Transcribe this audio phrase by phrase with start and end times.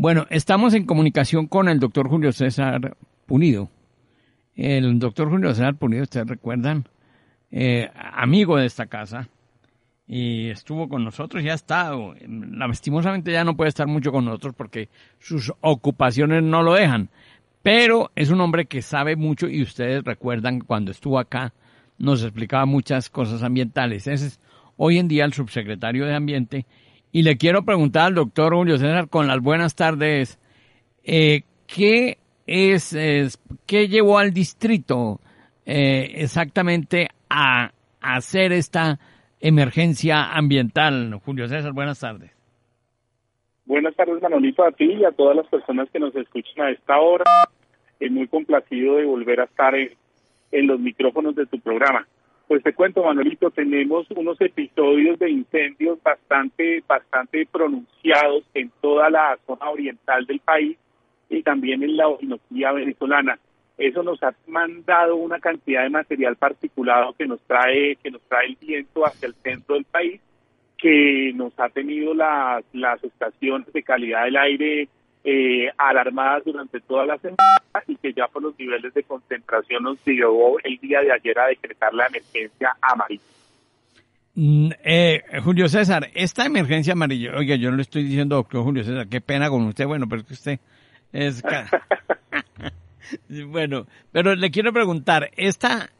[0.00, 3.68] Bueno, estamos en comunicación con el doctor Julio César Punido.
[4.56, 6.86] El doctor Julio César Punido, ustedes recuerdan,
[7.50, 9.28] eh, amigo de esta casa,
[10.08, 11.92] y estuvo con nosotros, ya está,
[12.26, 14.88] lastimosamente ya no puede estar mucho con nosotros porque
[15.18, 17.10] sus ocupaciones no lo dejan,
[17.60, 21.52] pero es un hombre que sabe mucho y ustedes recuerdan cuando estuvo acá
[21.98, 24.06] nos explicaba muchas cosas ambientales.
[24.06, 24.40] Ese es
[24.78, 26.64] hoy en día el subsecretario de Ambiente
[27.12, 30.38] y le quiero preguntar al doctor Julio César con las buenas tardes,
[31.04, 32.96] eh, ¿qué es,
[33.66, 35.20] qué llevó al distrito
[35.66, 38.98] eh, exactamente a, hacer esta
[39.40, 41.20] emergencia ambiental?
[41.24, 42.30] Julio César, buenas tardes.
[43.66, 46.98] Buenas tardes, Manolito, a ti y a todas las personas que nos escuchan a esta
[46.98, 47.24] hora.
[48.00, 52.06] Es muy complacido de volver a estar en los micrófonos de tu programa.
[52.50, 59.38] Pues te cuento, Manuelito, tenemos unos episodios de incendios bastante, bastante pronunciados en toda la
[59.46, 60.76] zona oriental del país
[61.28, 63.38] y también en la Orinoquía venezolana.
[63.78, 68.48] Eso nos ha mandado una cantidad de material particulado que nos trae, que nos trae
[68.48, 70.20] el viento hacia el centro del país,
[70.76, 74.88] que nos ha tenido las, las estaciones de calidad del aire
[75.22, 80.02] eh, alarmadas durante toda la semana y que ya por los niveles de concentración nos
[80.04, 83.22] llevó el día de ayer a decretar la emergencia amarilla.
[84.34, 88.82] Mm, eh, Julio César, esta emergencia amarilla, oiga, yo no le estoy diciendo, doctor Julio
[88.82, 90.60] César, qué pena con usted, bueno, pero es que usted
[91.12, 91.42] es...
[93.48, 95.90] bueno, pero le quiero preguntar, esta,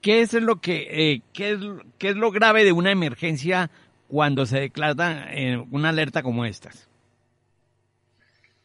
[0.00, 1.60] ¿qué es lo que, eh, qué, es,
[1.98, 3.70] qué es lo grave de una emergencia
[4.08, 5.28] cuando se declara
[5.70, 6.88] una alerta como estas?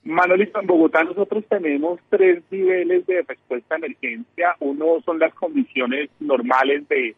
[0.10, 4.56] Manolito, en Bogotá nosotros tenemos tres niveles de respuesta a emergencia.
[4.60, 7.16] Uno son las condiciones normales de,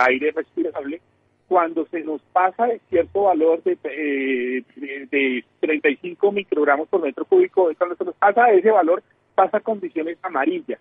[0.00, 1.00] aire respirable.
[1.46, 4.64] Cuando se nos pasa de cierto valor de, eh,
[5.10, 9.02] de, 35 microgramos por metro cúbico, cuando se nos pasa ese valor,
[9.36, 10.80] pasa a condiciones amarillas.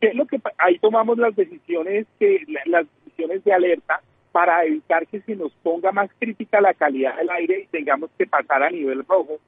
[0.00, 4.00] ¿Qué es lo que ahí tomamos las decisiones que las decisiones de alerta
[4.30, 8.26] para evitar que se nos ponga más crítica la calidad del aire y tengamos que
[8.26, 9.40] pasar a nivel rojo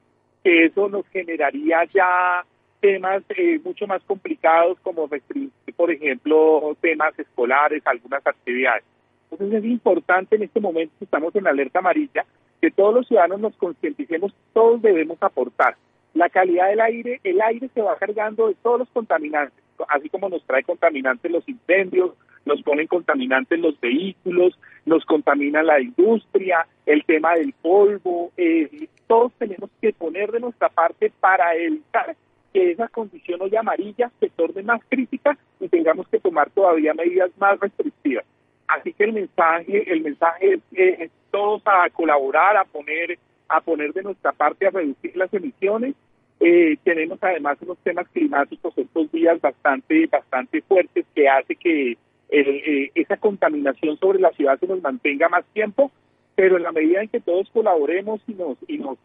[0.46, 2.44] eso nos generaría ya
[2.80, 5.08] temas eh, mucho más complicados como
[5.76, 8.84] por ejemplo, temas escolares, algunas actividades.
[9.30, 12.24] Entonces es importante en este momento que estamos en alerta amarilla
[12.60, 15.76] que todos los ciudadanos nos concienticemos, todos debemos aportar.
[16.14, 20.28] La calidad del aire, el aire se va cargando de todos los contaminantes, así como
[20.28, 22.12] nos trae contaminantes los incendios,
[22.46, 29.32] nos ponen contaminantes los vehículos, nos contamina la industria, el tema del polvo, eh, todos
[29.38, 32.16] tenemos que poner de nuestra parte para evitar
[32.52, 37.30] que esa condición hoy amarilla se torne más crítica y tengamos que tomar todavía medidas
[37.38, 38.24] más restrictivas.
[38.68, 43.18] Así que el mensaje, el mensaje es, todos a colaborar, a poner,
[43.48, 45.94] a poner de nuestra parte a reducir las emisiones.
[46.40, 51.96] Eh, tenemos además unos temas climáticos estos días bastante, bastante fuertes que hace que
[52.28, 55.90] eh, esa contaminación sobre la ciudad se nos mantenga más tiempo
[56.36, 58.98] pero en la medida en que todos colaboremos y nos y nos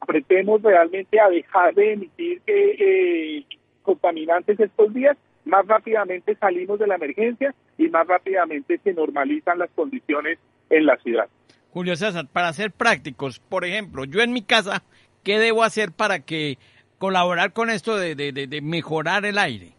[0.00, 3.44] apretemos realmente a dejar de emitir eh,
[3.82, 9.70] contaminantes estos días, más rápidamente salimos de la emergencia y más rápidamente se normalizan las
[9.70, 10.38] condiciones
[10.70, 11.28] en la ciudad.
[11.72, 14.82] Julio César, para ser prácticos, por ejemplo, yo en mi casa,
[15.24, 16.58] ¿qué debo hacer para que
[16.98, 19.72] colaborar con esto de, de, de mejorar el aire?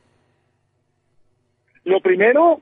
[1.84, 2.59] Lo primero,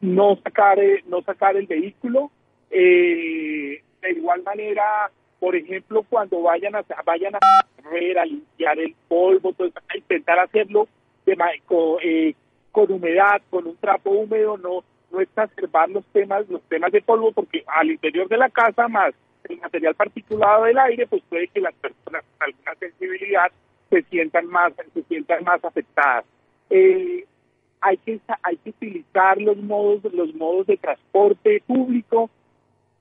[0.00, 2.30] no sacar, eh, no sacar el vehículo,
[2.70, 9.54] eh, de igual manera, por ejemplo, cuando vayan a vayan a a limpiar el polvo,
[9.88, 10.88] a intentar hacerlo
[11.24, 11.36] de,
[11.66, 12.34] con, eh,
[12.72, 14.82] con humedad, con un trapo húmedo, no
[15.12, 19.14] no exacerbar los temas los temas de polvo, porque al interior de la casa más
[19.48, 23.52] el material particulado del aire, pues puede que las personas con alguna sensibilidad
[23.90, 26.24] se sientan más se sientan más afectadas.
[26.70, 27.24] Eh,
[27.86, 32.30] hay que hay que utilizar los modos los modos de transporte público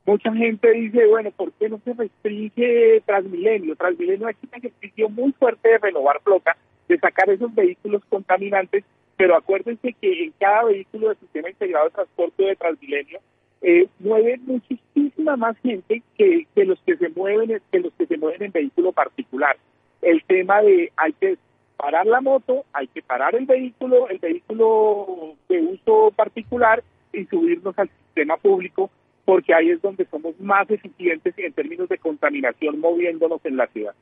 [0.05, 3.75] Mucha gente dice, bueno, ¿por qué no se restringe Transmilenio?
[3.75, 6.55] Transmilenio aquí un ejercicio muy fuerte de renovar flota,
[6.87, 8.83] de sacar esos vehículos contaminantes,
[9.17, 13.19] pero acuérdense que en cada vehículo del sistema integrado de transporte de Transmilenio
[13.63, 18.17] eh, mueve muchísima más gente que, que los que se mueven que los que se
[18.17, 19.57] mueven en vehículo particular.
[20.03, 21.37] el tema de hay que
[21.77, 26.83] parar la moto, hay que parar el vehículo, el vehículo de uso particular
[27.13, 28.89] y subirnos al sistema público
[29.25, 33.95] porque ahí es donde somos más eficientes en términos de contaminación moviéndonos en la ciudad.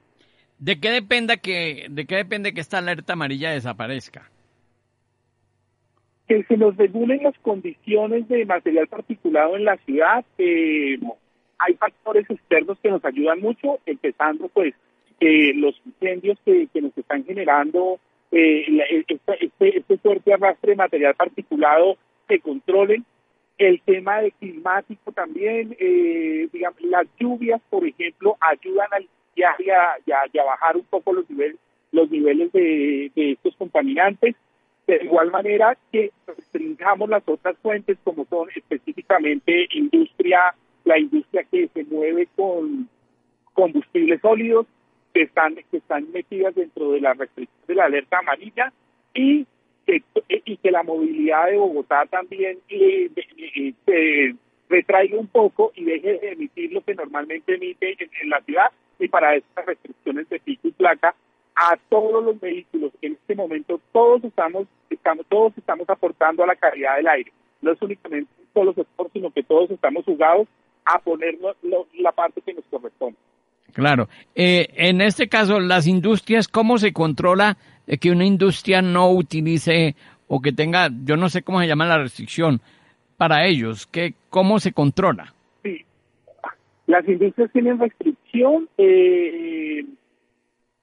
[0.59, 4.29] ¿De qué depende que, de qué depende que esta alerta amarilla desaparezca?
[6.27, 10.25] Que se nos regulen las condiciones de material particulado en la ciudad.
[10.37, 10.99] Eh,
[11.57, 14.73] hay factores externos que nos ayudan mucho, empezando pues
[15.19, 18.00] eh, los incendios que, nos están generando,
[18.31, 18.65] eh,
[19.07, 23.06] este, este, este fuerte arrastre de material particulado se controlen
[23.57, 29.56] el tema de climático también, eh, digamos, las lluvias, por ejemplo, ayudan a limpiar
[30.06, 31.57] y a, bajar un poco los niveles,
[31.92, 34.36] los niveles de, estos contaminantes.
[34.88, 41.69] De igual manera que restringamos las otras fuentes, como son específicamente industria, la industria que
[41.69, 42.89] se mueve con
[43.54, 44.65] combustibles sólidos,
[45.13, 48.74] que están, que están metidas dentro de la restricción de la alerta amarilla,
[49.13, 49.45] y
[49.86, 53.10] y que la movilidad de Bogotá también eh,
[53.86, 54.36] se
[54.69, 59.07] retraiga un poco y deje de emitir lo que normalmente emite en, la ciudad y
[59.07, 61.13] para estas restricciones de pico y placa
[61.56, 62.92] a todos los vehículos.
[63.01, 67.31] En este momento todos estamos estamos todos estamos aportando a la calidad del aire.
[67.62, 70.48] No es únicamente solo sector sino que todos estamos jugados
[70.86, 71.38] a poner
[71.94, 73.18] la parte que nos corresponde
[73.73, 74.07] claro.
[74.35, 77.57] Eh, en este caso las industrias cómo se controla
[77.99, 79.95] que una industria no utilice
[80.27, 82.61] o que tenga, yo no sé cómo se llama la restricción
[83.17, 85.33] para ellos, que cómo se controla.
[85.61, 85.85] Sí,
[86.87, 89.85] las industrias tienen restricción, eh,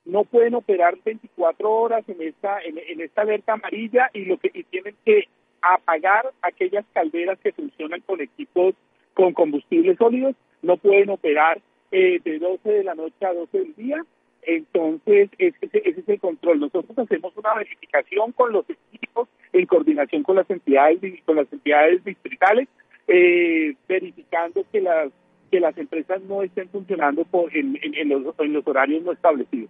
[0.05, 4.95] no pueden operar 24 horas en esta en, esta alerta amarilla y lo que tienen
[5.05, 5.25] que
[5.63, 8.75] apagar aquellas calderas que funcionan con equipos
[9.15, 11.61] con combustibles sólidos, no pueden operar
[11.91, 14.05] eh, de 12 de la noche a 12 del día
[14.43, 16.61] entonces, ese, ese, es el control.
[16.61, 22.05] Nosotros hacemos una verificación con los equipos en coordinación con las entidades con las entidades
[22.05, 22.69] distritales,
[23.09, 25.11] eh, verificando que las
[25.51, 27.77] que las empresas no estén funcionando por, en,
[28.09, 29.69] los, en los horarios no establecidos.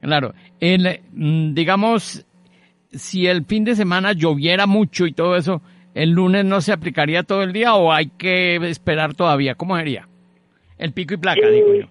[0.00, 2.24] Claro, el, mm, digamos,
[2.92, 5.60] si el fin de semana lloviera mucho y todo eso,
[5.94, 9.56] ¿el lunes no se aplicaría todo el día o hay que esperar todavía?
[9.56, 10.06] ¿Cómo sería?
[10.78, 11.86] El pico y placa, eh, digo yo.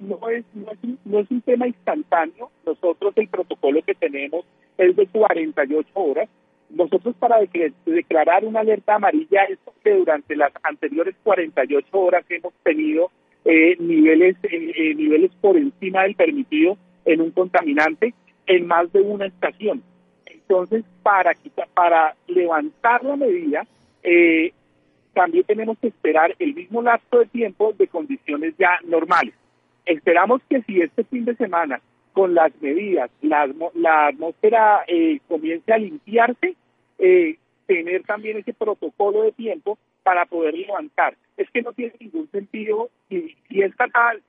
[0.00, 2.50] No es, no, es, un tema instantáneo.
[2.64, 4.44] Nosotros el protocolo que tenemos
[4.78, 6.28] es de 48 horas.
[6.70, 7.36] Nosotros para
[7.84, 13.10] declarar una alerta amarilla es que durante las anteriores 48 horas hemos tenido
[13.44, 18.14] eh, niveles eh, niveles por encima del permitido en un contaminante
[18.46, 19.82] en más de una estación.
[20.24, 21.34] Entonces, para
[21.74, 23.66] para levantar la medida,
[24.02, 24.52] eh,
[25.12, 29.34] también tenemos que esperar el mismo lapso de tiempo de condiciones ya normales.
[29.84, 31.80] Esperamos que si este fin de semana,
[32.12, 33.48] con las medidas, la,
[34.08, 36.56] atmósfera eh, comience a limpiarse,
[36.98, 37.36] eh,
[37.66, 41.16] tener también ese protocolo de tiempo para poder levantar.
[41.36, 43.72] Es que no tiene ningún sentido si, si, es,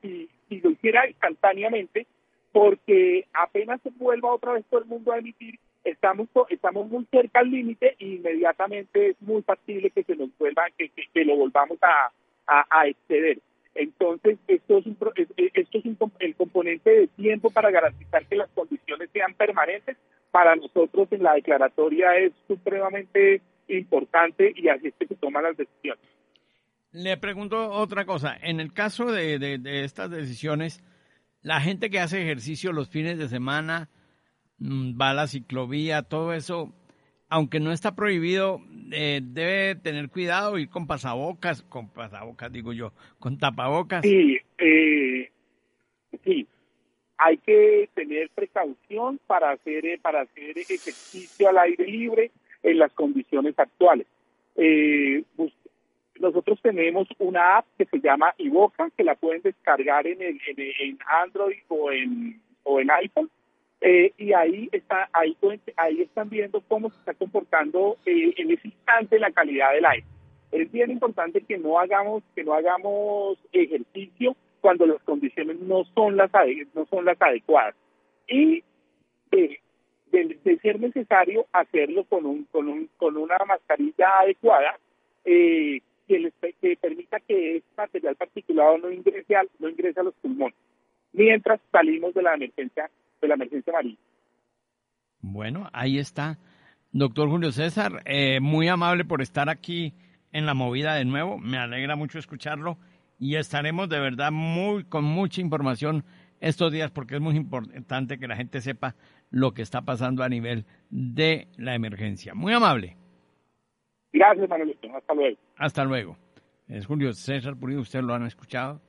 [0.00, 2.06] si, si lo hiciera instantáneamente,
[2.52, 7.40] porque apenas se vuelva otra vez todo el mundo a emitir, estamos estamos muy cerca
[7.40, 11.78] al límite e inmediatamente es muy factible que se nos vuelva que, que, lo volvamos
[11.82, 12.10] a,
[12.46, 13.38] a, exceder.
[13.74, 14.96] Entonces esto es un,
[15.36, 19.96] esto es un, el componente de tiempo para garantizar que las condiciones sean permanentes.
[20.30, 25.56] Para nosotros en la declaratoria es supremamente importante y así es que se toman las
[25.56, 26.04] decisiones.
[26.92, 28.36] Le pregunto otra cosa.
[28.40, 30.82] En el caso de, de, estas decisiones
[31.42, 33.90] la gente que hace ejercicio los fines de semana
[34.64, 36.72] va a la ciclovía, todo eso,
[37.28, 38.60] aunque no está prohibido,
[38.92, 44.02] eh, debe tener cuidado, ir con pasabocas, con pasabocas digo yo, con tapabocas.
[44.02, 45.30] Sí, eh,
[46.24, 46.46] sí,
[47.18, 52.30] hay que tener precaución para hacer, eh, para hacer ejercicio al aire libre
[52.62, 54.06] en las condiciones actuales.
[56.18, 60.98] nosotros tenemos una app que se llama Ivoca, que la pueden descargar en, el, en
[61.22, 63.30] Android o en, o en iPhone
[63.86, 65.36] eh, y ahí está ahí
[65.76, 70.06] ahí están viendo cómo se está comportando eh, en ese instante la calidad del aire.
[70.52, 76.16] Es bien importante que no hagamos que no hagamos ejercicio cuando las condiciones no son
[76.16, 76.30] las
[76.74, 77.74] no son las adecuadas.
[78.26, 78.64] Y
[79.30, 79.60] de,
[80.62, 84.78] ser necesario hacerlo con un con un con una mascarilla adecuada
[85.26, 90.14] eh, que, les, que permita que este material particulado no ingrese no ingrese a los
[90.14, 90.56] pulmones.
[91.12, 92.88] Mientras salimos de la emergencia
[93.24, 93.72] de la emergencia.
[95.20, 96.38] Bueno, ahí está.
[96.92, 99.94] Doctor Julio César, eh, muy amable por estar aquí
[100.32, 101.38] en la movida de nuevo.
[101.38, 102.78] Me alegra mucho escucharlo
[103.18, 106.04] y estaremos de verdad muy con mucha información
[106.40, 108.94] estos días porque es muy importante que la gente sepa
[109.30, 112.34] lo que está pasando a nivel de la emergencia.
[112.34, 112.96] Muy amable.
[114.12, 114.94] Gracias, Manuelito.
[114.94, 115.38] Hasta luego.
[115.56, 116.16] Hasta luego.
[116.68, 118.80] Es Julio César Pulido, ustedes lo han escuchado,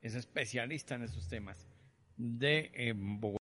[0.00, 1.68] es especialista en estos temas
[2.16, 3.41] de eh, Bogotá.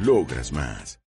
[0.00, 0.98] Logras más.